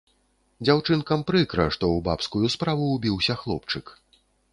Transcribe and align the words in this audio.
Дзяўчынкам 0.67 1.19
прыкра, 1.29 1.65
што 1.75 1.83
ў 1.89 1.97
бабскую 2.07 2.45
справу 2.55 2.87
ўбіўся 2.95 3.37
хлопчык. 3.43 3.85